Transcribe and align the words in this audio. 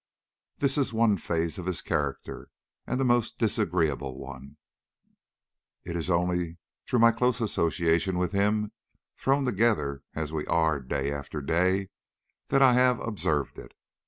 This 0.57 0.79
is 0.79 0.91
one 0.91 1.15
phase 1.17 1.59
of 1.59 1.67
his 1.67 1.79
character, 1.83 2.49
and 2.87 2.99
the 2.99 3.05
most 3.05 3.37
disagreeable 3.37 4.17
one. 4.17 4.57
It 5.85 5.95
is 5.95 6.09
only 6.09 6.57
through 6.87 6.97
my 6.97 7.11
close 7.11 7.39
association 7.39 8.17
with 8.17 8.31
him, 8.31 8.71
thrown 9.15 9.45
together 9.45 10.01
as 10.15 10.33
we 10.33 10.47
are 10.47 10.79
day 10.79 11.11
after 11.11 11.39
day, 11.39 11.91
that 12.47 12.63
I 12.63 12.73
have 12.73 12.99
observed 12.99 13.59
it. 13.59 13.75